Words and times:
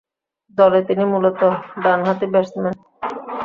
দলে 0.57 0.79
তিনি 0.87 1.03
মূলতঃ 1.11 1.41
ডানহাতি 1.83 2.25
ব্যাটসম্যান। 2.33 2.75